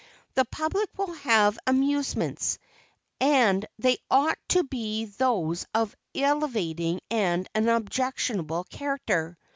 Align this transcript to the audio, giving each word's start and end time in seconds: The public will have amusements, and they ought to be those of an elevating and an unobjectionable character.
The 0.33 0.45
public 0.45 0.89
will 0.97 1.13
have 1.13 1.59
amusements, 1.67 2.57
and 3.19 3.63
they 3.77 3.99
ought 4.09 4.39
to 4.47 4.63
be 4.63 5.05
those 5.05 5.67
of 5.75 5.91
an 6.15 6.23
elevating 6.23 7.01
and 7.11 7.47
an 7.53 7.69
unobjectionable 7.69 8.63
character. 8.63 9.37